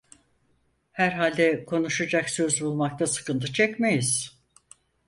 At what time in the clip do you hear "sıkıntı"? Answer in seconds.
3.07-3.53